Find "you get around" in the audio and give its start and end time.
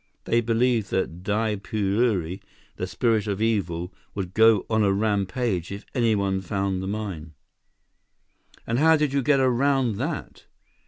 9.13-9.97